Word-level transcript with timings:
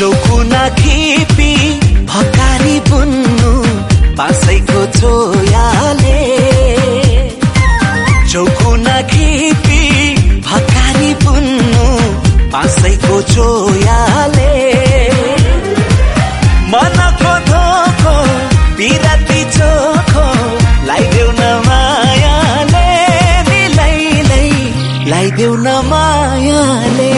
चौकुना 0.00 0.60
खिपी 0.76 1.54
भकारी 2.10 2.76
बुन्नु 2.88 3.50
पासैको 4.18 4.80
छोयाले 4.96 6.20
चौकुना 8.32 8.96
खिपी 9.10 9.82
भकारी 10.46 11.12
बुन्नु 11.24 11.84
पासैको 12.54 13.20
छोयाले 13.32 14.54
मनको 16.72 17.34
धोको 17.50 18.16
पिराती 18.80 19.42
चोखो 19.58 20.26
लाइदेऊ 20.88 21.30
न 21.40 21.52
मायाले। 21.68 22.88
लै 23.76 24.48
लाइदेऊ 25.12 25.54
न 25.66 25.68
मायाले। 25.92 27.12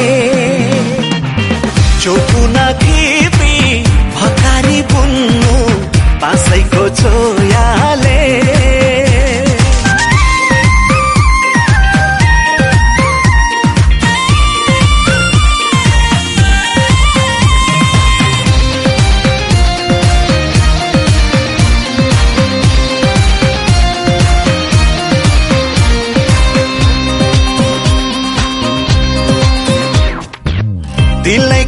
चौकुना 2.02 2.61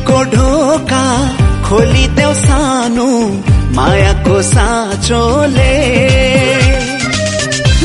दिलैको 0.04 0.24
ढोका 0.36 1.04
खोलिदेऊ 1.64 2.32
सानो 2.36 3.08
मायाको 3.76 4.36
साँचोले। 4.52 5.72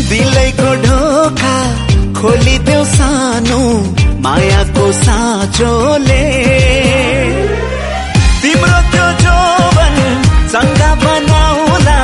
दिलैको 0.10 0.72
ढोका 0.84 1.56
खोलिदेऊ 2.20 2.84
सानो 2.92 3.62
मायाको 4.26 4.92
साँचोले। 5.00 6.24
तिम्रो 8.42 8.80
त्यो 8.92 9.08
जोवन 9.24 9.96
चङ्गा 10.52 10.92
बनाउला 11.06 12.00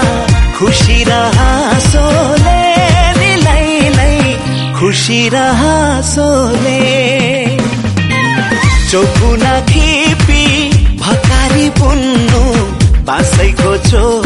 खुसी 0.56 1.00
र 1.04 1.12
हाँसोले। 1.36 2.62
निलैलै 3.20 4.16
खुसी 4.80 5.22
र 5.36 5.44
हाँसोले। 5.62 6.80
चौकुना 8.90 9.54
बासैको 13.08 13.72
छोयाले 13.90 14.25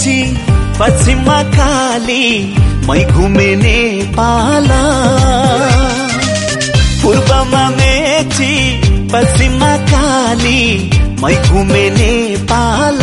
मेची 0.00 0.20
पश्चिममा 0.78 1.40
काली 1.56 2.24
मै 2.88 3.02
घुमे 3.12 3.48
नेपाल 3.62 4.68
पूर्वमा 7.02 7.64
मेची 7.76 8.52
पश्चिममा 9.12 9.72
काली 9.92 10.62
मै 11.22 11.34
घुमे 11.48 11.84
नेपाल 11.98 13.02